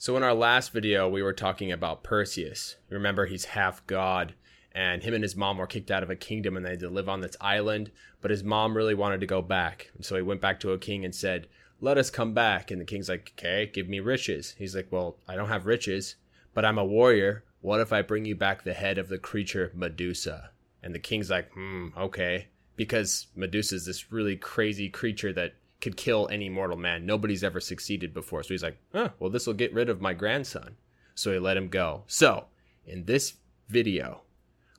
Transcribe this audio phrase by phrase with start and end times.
[0.00, 2.76] So, in our last video, we were talking about Perseus.
[2.88, 4.34] Remember, he's half god,
[4.70, 6.88] and him and his mom were kicked out of a kingdom and they had to
[6.88, 7.90] live on this island.
[8.20, 9.90] But his mom really wanted to go back.
[9.96, 11.48] And so he went back to a king and said,
[11.80, 12.70] Let us come back.
[12.70, 14.54] And the king's like, Okay, give me riches.
[14.56, 16.14] He's like, Well, I don't have riches,
[16.54, 17.42] but I'm a warrior.
[17.60, 20.50] What if I bring you back the head of the creature Medusa?
[20.80, 22.46] And the king's like, Hmm, okay.
[22.76, 27.06] Because Medusa is this really crazy creature that could kill any mortal man.
[27.06, 28.42] Nobody's ever succeeded before.
[28.42, 30.76] So he's like, huh, well, this will get rid of my grandson.
[31.14, 32.04] So he let him go.
[32.06, 32.46] So
[32.86, 33.34] in this
[33.68, 34.22] video,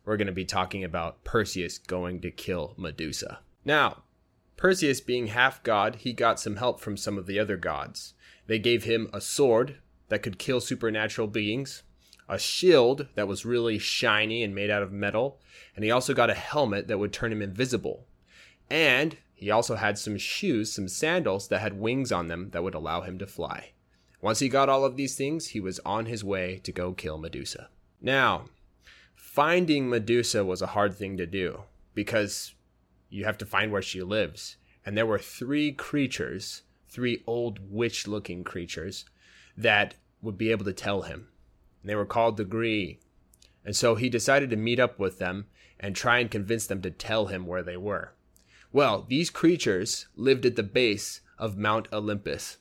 [0.05, 3.39] we're going to be talking about Perseus going to kill Medusa.
[3.63, 4.03] Now,
[4.57, 8.13] Perseus being half god, he got some help from some of the other gods.
[8.47, 9.77] They gave him a sword
[10.09, 11.83] that could kill supernatural beings,
[12.27, 15.39] a shield that was really shiny and made out of metal,
[15.75, 18.05] and he also got a helmet that would turn him invisible.
[18.69, 22.73] And he also had some shoes, some sandals that had wings on them that would
[22.75, 23.71] allow him to fly.
[24.19, 27.17] Once he got all of these things, he was on his way to go kill
[27.17, 27.69] Medusa.
[28.01, 28.49] Now,
[29.15, 31.61] finding Medusa was a hard thing to do
[31.93, 32.53] because
[33.09, 34.57] you have to find where she lives.
[34.85, 39.05] And there were three creatures, three old witch looking creatures,
[39.55, 41.29] that would be able to tell him.
[41.81, 42.99] And they were called the Gree.
[43.63, 45.45] And so he decided to meet up with them
[45.79, 48.11] and try and convince them to tell him where they were.
[48.71, 52.57] Well, these creatures lived at the base of Mount Olympus.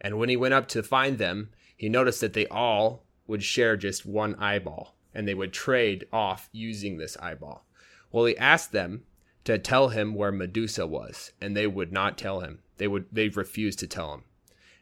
[0.00, 3.76] And when he went up to find them, he noticed that they all would share
[3.76, 7.64] just one eyeball and they would trade off using this eyeball.
[8.10, 9.04] Well, he asked them
[9.44, 12.60] to tell him where Medusa was, and they would not tell him.
[12.78, 14.24] They would they refused to tell him.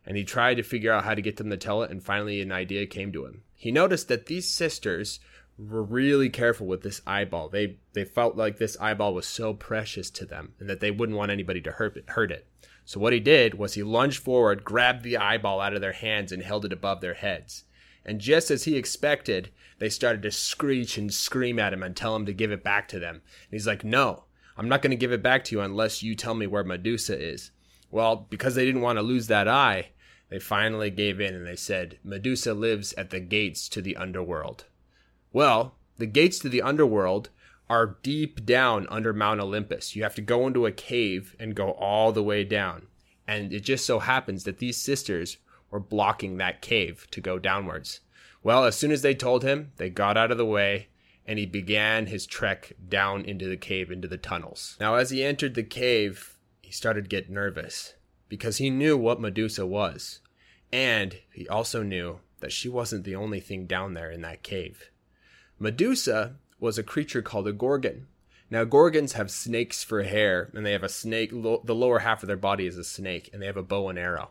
[0.07, 2.41] And he tried to figure out how to get them to tell it, and finally
[2.41, 3.43] an idea came to him.
[3.55, 5.21] He noticed that these sisters
[5.69, 7.49] were really careful with this eyeball.
[7.49, 11.19] They they felt like this eyeball was so precious to them and that they wouldn't
[11.19, 12.47] want anybody to hurt it, hurt it.
[12.85, 16.33] So what he did was he lunged forward, grabbed the eyeball out of their hands
[16.33, 17.65] and held it above their heads.
[18.05, 22.17] And just as he expected, they started to screech and scream at him and tell
[22.17, 23.17] him to give it back to them.
[23.17, 24.25] And he's like, "No,
[24.57, 27.17] I'm not going to give it back to you unless you tell me where Medusa
[27.19, 27.53] is."
[27.91, 29.91] Well, because they didn't want to lose that eye,
[30.31, 34.65] they finally gave in and they said, "Medusa lives at the gates to the underworld."
[35.33, 37.31] Well, the gates to the underworld
[37.69, 39.97] are deep down under Mount Olympus.
[39.97, 42.87] You have to go into a cave and go all the way down.
[43.27, 45.39] And it just so happens that these sisters
[45.71, 48.01] were blocking that cave to go downwards.
[48.43, 50.89] Well, as soon as they told him, they got out of the way
[51.27, 54.77] and he began his trek down into the cave, into the tunnels.
[54.81, 57.95] Now, as he entered the cave, he started to get nervous
[58.29, 60.21] because he knew what Medusa was.
[60.73, 64.91] And he also knew that she wasn't the only thing down there in that cave.
[65.63, 68.09] Medusa was a creature called a gorgon.
[68.51, 72.25] Now, gorgons have snakes for hair, and they have a snake, lo- the lower half
[72.25, 74.31] of their body is a snake, and they have a bow and arrow.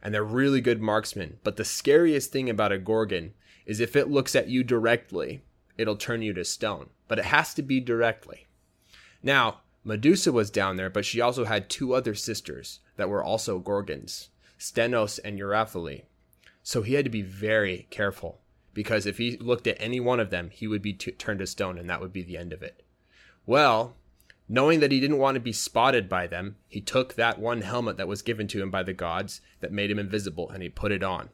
[0.00, 1.38] And they're really good marksmen.
[1.42, 3.34] But the scariest thing about a gorgon
[3.66, 5.42] is if it looks at you directly,
[5.76, 6.90] it'll turn you to stone.
[7.08, 8.46] But it has to be directly.
[9.24, 13.58] Now, Medusa was down there, but she also had two other sisters that were also
[13.58, 16.04] gorgons, Stenos and Euryale.
[16.62, 18.40] So he had to be very careful
[18.80, 21.46] because if he looked at any one of them, he would be t- turned to
[21.46, 22.82] stone, and that would be the end of it.
[23.44, 23.94] Well,
[24.48, 27.98] knowing that he didn't want to be spotted by them, he took that one helmet
[27.98, 30.92] that was given to him by the gods that made him invisible, and he put
[30.92, 31.28] it on.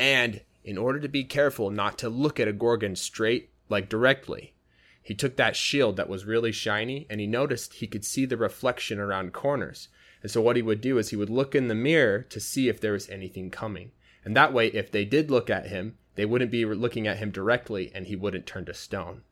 [0.00, 4.54] And in order to be careful not to look at a Gorgon straight, like directly,
[5.00, 8.36] he took that shield that was really shiny, and he noticed he could see the
[8.36, 9.86] reflection around corners.
[10.22, 12.68] And so what he would do is he would look in the mirror to see
[12.68, 13.92] if there was anything coming.
[14.24, 17.30] And that way, if they did look at him, they wouldn't be looking at him
[17.30, 19.22] directly and he wouldn't turn to stone.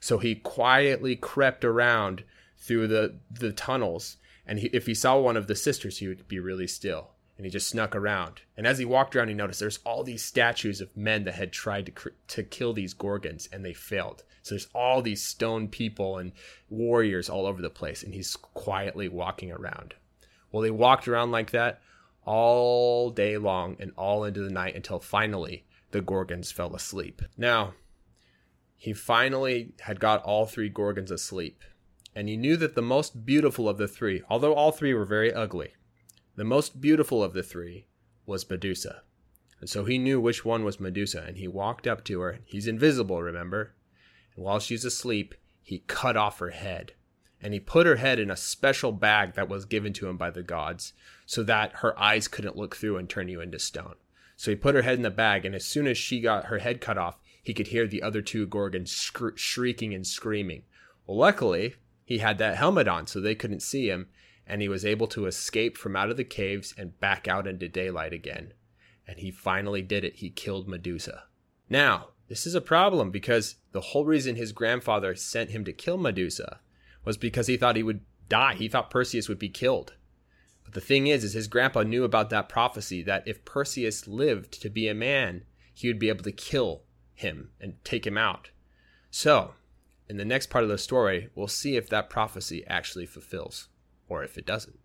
[0.00, 2.24] So he quietly crept around
[2.58, 4.16] through the, the tunnels.
[4.46, 7.10] And he, if he saw one of the sisters, he would be really still.
[7.36, 8.42] And he just snuck around.
[8.56, 11.52] And as he walked around, he noticed there's all these statues of men that had
[11.52, 14.22] tried to, to kill these Gorgons and they failed.
[14.42, 16.32] So there's all these stone people and
[16.70, 18.02] warriors all over the place.
[18.02, 19.94] And he's quietly walking around.
[20.50, 21.82] Well, they walked around like that
[22.24, 25.64] all day long and all into the night until finally
[25.96, 27.22] the Gorgons fell asleep.
[27.38, 27.72] Now,
[28.76, 31.64] he finally had got all three Gorgons asleep,
[32.14, 35.32] and he knew that the most beautiful of the three, although all three were very
[35.32, 35.72] ugly,
[36.34, 37.86] the most beautiful of the three
[38.26, 39.04] was Medusa.
[39.58, 42.40] And so he knew which one was Medusa, and he walked up to her.
[42.44, 43.72] He's invisible, remember?
[44.34, 46.92] And while she's asleep, he cut off her head.
[47.40, 50.28] And he put her head in a special bag that was given to him by
[50.28, 50.92] the gods
[51.24, 53.94] so that her eyes couldn't look through and turn you into stone.
[54.36, 56.58] So he put her head in the bag, and as soon as she got her
[56.58, 60.64] head cut off, he could hear the other two Gorgons shri- shrieking and screaming.
[61.06, 64.08] Well, luckily, he had that helmet on, so they couldn't see him,
[64.46, 67.68] and he was able to escape from out of the caves and back out into
[67.68, 68.52] daylight again.
[69.06, 70.16] and he finally did it.
[70.16, 71.24] He killed Medusa.
[71.70, 75.96] Now, this is a problem because the whole reason his grandfather sent him to kill
[75.96, 76.60] Medusa
[77.04, 78.54] was because he thought he would die.
[78.54, 79.94] He thought Perseus would be killed.
[80.65, 84.61] But the thing is, is his grandpa knew about that prophecy that if Perseus lived
[84.61, 85.43] to be a man,
[85.73, 86.83] he would be able to kill
[87.13, 88.51] him and take him out.
[89.09, 89.53] So,
[90.07, 93.67] in the next part of the story, we'll see if that prophecy actually fulfills
[94.07, 94.77] or if it doesn't.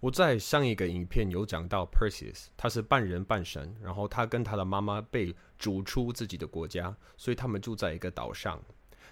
[0.00, 8.62] 我在上一个影片有讲到 Perseus，他是半人半神，然后他跟他的妈妈被逐出自己的国家，所以他们住在一个岛上。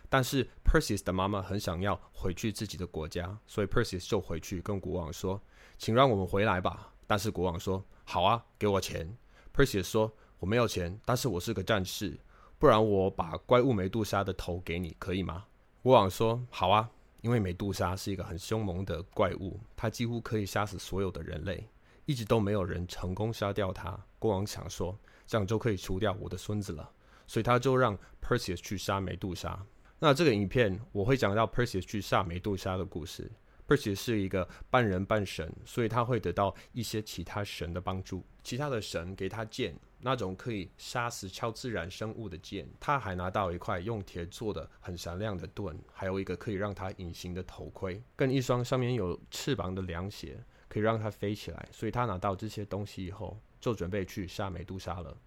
[0.09, 5.41] 但是 Perseus 的妈妈很想要回去自己的国家，所以 Perseus 就回去跟国王说
[5.77, 9.17] ：“请让我们回来吧。”但是国王说：“好啊，给我钱。
[9.53, 12.17] ”Perseus 说：“我没有钱，但是我是个战士，
[12.57, 15.45] 不然我把怪物梅杜莎的头给你，可以吗？”
[15.83, 16.89] 国王说：“好啊。”
[17.21, 21.67] 因为美杜莎是一个很凶猛的怪物，它几乎可以杀死所有的人类，
[22.05, 23.99] 一直都没有人成功杀掉它。
[24.19, 26.89] 国王想说，这样就可以除掉我的孙子了，
[27.25, 29.59] 所以他就让 Perseus 去杀美杜莎。
[29.99, 33.31] 那这个影片我会讲到 Perseus 去杀美杜莎的故事。
[33.67, 39.75] Perseus 是一个半人半神，所以他会得到一些其他神的帮助，其他的神给他剑。
[39.99, 50.37] 那种可以杀死超自然生物的剑，他还拿到一块用铁做的很闪亮的盾，还有一个可以让他隐形的头盔，跟一双上面有翅膀的凉鞋，
[50.69, 51.67] 可以让他飞起来。
[51.71, 55.17] 所以他拿到这些东西以后，就准备去杀美杜莎了。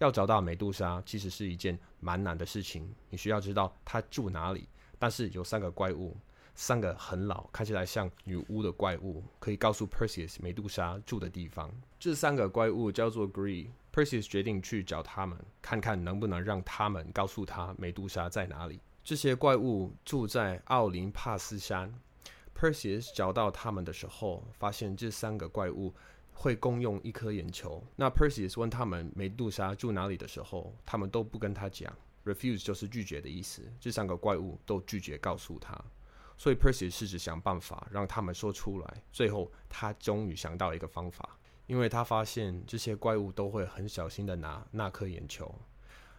[0.00, 2.90] 要找到美杜莎，其实是一件蛮难的事情。
[3.10, 4.66] 你需要知道她住哪里，
[4.98, 6.16] 但是有三个怪物，
[6.54, 11.70] 三个很老，看起来像女巫的怪物，可以告诉 Perseus 美杜莎住的地方。
[11.98, 13.68] 这三个怪物叫做 Gree。
[13.92, 18.80] Perseus 决定去找他们，看看能不能让他们告诉他美杜莎在哪里。
[19.04, 21.92] 这些怪物住在奥林帕斯山。
[22.56, 25.94] Perseus 找到他们的时候，发现这三个怪物
[26.32, 27.82] 会共用一颗眼球。
[27.96, 31.94] 那 Perseus 问他们美杜莎住哪里的时候，他们都不跟他讲。
[32.24, 33.62] Refuse 就是拒绝的意思。
[33.80, 35.82] 这三个怪物都拒绝告诉他，
[36.36, 39.02] 所以 Perseus 试着想办法让他们说出来。
[39.10, 41.36] 最后，他终于想到一个方法。
[41.66, 45.54] 因为他发现这些怪物都会很小心的拿那颗眼球，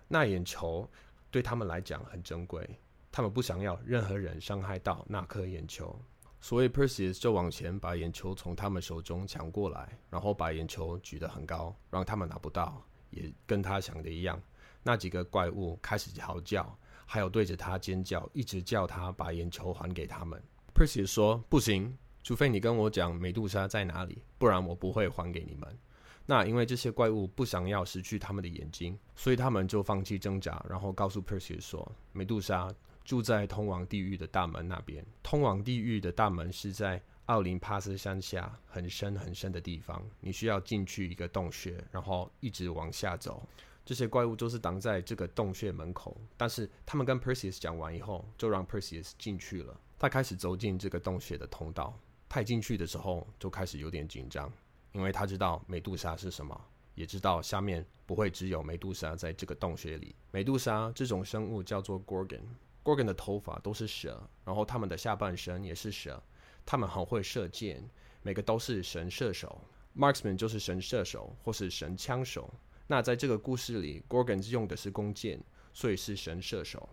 [0.08, 0.90] 那眼球
[1.30, 2.80] 对他们来讲很珍贵，
[3.12, 5.94] 他们不想要任何人伤害到那颗眼球，
[6.42, 12.84] 所以 Perseus 就往前把眼球从他们手中抢过来，然后把眼球举得很高，让他们拿不到。
[13.12, 14.42] 也跟他想的一样，
[14.82, 20.42] 那几个怪物开始嚎叫，还有对着他尖叫，一直叫他把眼球还给他们。
[20.74, 25.78] Perseus 说：“不行。”除非你跟我讲美杜莎在哪里，不然我不会还给你们。
[26.26, 35.06] 那因为这些怪物不想要失去他们的眼睛，所以他们就放弃挣扎，然后告诉 Perseus 说，美杜莎住在通往地狱的大门那边。
[35.24, 43.48] 通往地狱的大门是在奥林帕斯山下很深很深的地方，你需要进去一个洞穴，然后一直往下走。
[43.84, 49.80] 这些怪物都是挡在这个洞穴门口，但是他们跟 Perseus 讲完以后，就让 Perseus 进去了。
[49.98, 51.98] 他开始走进这个洞穴的通道。
[52.30, 54.50] 派进去的时候就开始有点紧张，
[54.94, 56.60] 因为他知道美杜莎是什么，
[56.96, 60.16] 也知道下面不会只有美杜莎在这个洞穴里。
[60.32, 62.44] 美杜莎这种生物叫做 Gorgon
[62.84, 66.22] Gorgon 的头发都是蛇，然后他们的下半身也是蛇，
[66.66, 67.88] 他们很会射箭，
[68.24, 69.62] 每个都是神射手
[69.96, 72.54] ，Marksman 就是神射手或是神枪手。
[72.88, 75.40] 那在这个故事里，Gorgon 用的是弓箭，
[75.74, 76.90] 所以是神射手。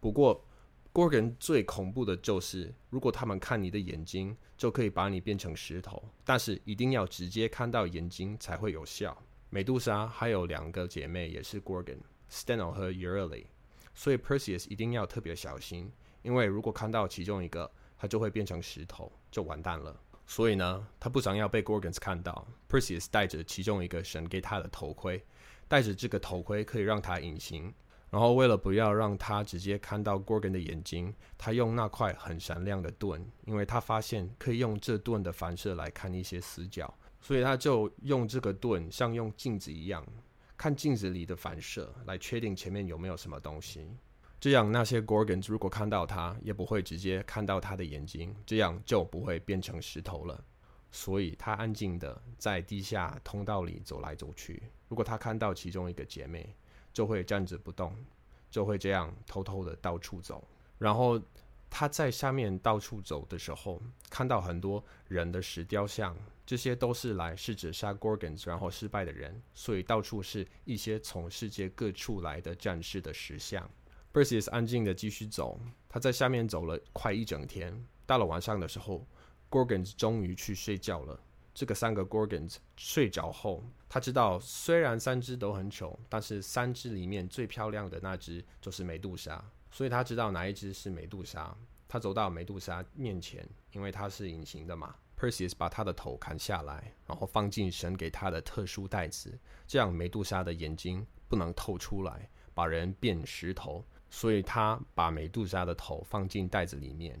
[0.00, 0.44] 不过
[0.94, 6.02] Gorgon 最恐怖的就是，如果他们看你的眼睛，就可以把你变成石头。
[6.24, 9.16] 但是一定要直接看到眼睛才会有效。
[9.50, 13.44] 美杜莎还有两个姐妹也是 Gorgon，Steno 和 Euryale，
[13.94, 15.90] 所以 Perseus 一定要特别小心，
[16.22, 19.94] 因为如果看到其中一个，他就会变成石头，就完蛋了。
[20.26, 25.22] 所以呢，他不想要被 Gorgons 看到，Perseus 戴着其中一个神给他的头盔，
[25.68, 27.72] 戴着这个头盔可以让他隐形。
[28.08, 40.06] 然后，为了不要让他直接看到 Gorgon 的眼睛，他用那块很闪亮的盾，因为他发现可以用这盾的反射来看一些死角，所以他就用这个盾像用镜子一样，
[40.62, 43.84] 看镜子里的反射来确定前面有没有什么东西。
[44.38, 50.40] 这样那些 Gorgons 如果看到他，也不会直接看到他的眼睛，这样就不会变成石头了。
[50.92, 54.62] 所以他安静的在地下通道里走来走去。
[54.86, 56.54] 如果他看到其中一个姐妹，
[56.92, 57.92] 就会站着不动，
[58.48, 60.46] 就会这样偷偷的到处走。
[60.78, 61.20] 然后
[61.68, 73.68] 他在下面到处走的时候，看到很多人的石雕像，这些都是来试着杀 Gorgons 然后失败的人，所以到处是一些从世界各处来的战士的石像。
[74.12, 75.58] Perseus 安静的继续走，
[75.88, 77.86] 他在下面走了快一整天。
[78.04, 79.06] 到了晚上的时候
[79.48, 81.18] ，Gorgons 终于去睡觉了。
[81.54, 91.56] 这个三个 Gorgons 睡着后，他知道虽然三只都很丑，但是三只里面最漂亮的那只就是美杜莎，所以他知道哪一只是美杜莎。
[91.88, 94.94] 他走到美杜莎面前，因为它是隐形的嘛。
[95.22, 99.38] Perseus 把他的头砍下来，然后放进神给他的特殊袋子，
[99.68, 103.84] 这样美杜莎的眼睛不能透出来，把人变石头。
[104.10, 107.16] 所以他把美杜莎的头放进袋子里面。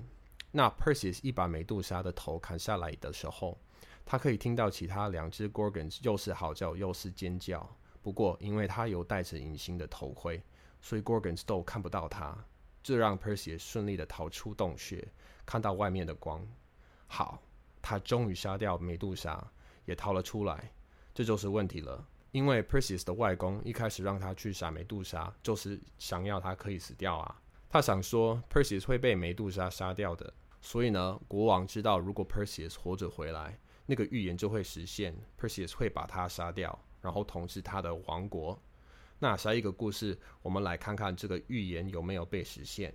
[0.50, 3.56] 那 Perseus 一把美杜莎的头砍下来的时候，
[4.04, 7.72] 他可以听到其他两只 Gorgons 又是嚎叫又是尖叫。
[8.02, 10.42] 不过，因为他有戴着隐形的头盔，
[10.80, 12.36] 所以 Gorgons 都看不到他。
[12.82, 15.06] 这让 Perseus 顺利的逃出洞穴，
[15.46, 16.44] 看到外面的光。
[17.06, 17.40] 好，
[17.82, 19.44] 他终于杀掉美杜莎，
[19.84, 20.72] 也逃了出来。
[21.12, 27.42] 这就是问题了，因为 Perseus 的外公一开始让他去杀美杜莎，就是想要他可以死掉啊。
[27.68, 38.58] 他想说 Perseus 会被美杜莎杀掉的，所以呢，国王知道如果 Perseus 活着回来，那个预言就会实现，Perseus 会把他杀掉，然后统治他的王国。
[39.18, 42.94] 那下一个故事，我们来看看这个预言有没有被实现。